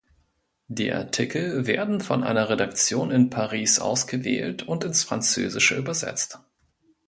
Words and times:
Die 0.67 0.91
Artikel 0.91 1.67
werden 1.67 2.01
von 2.01 2.23
einer 2.23 2.49
Redaktion 2.49 3.11
in 3.11 3.29
Paris 3.29 3.77
ausgewählt 3.79 4.63
und 4.63 4.83
ins 4.83 5.03
Französische 5.03 5.75
übersetzt. 5.75 6.39